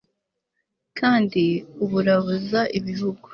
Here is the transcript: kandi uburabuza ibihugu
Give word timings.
kandi 0.99 1.43
uburabuza 1.83 2.61
ibihugu 2.79 3.27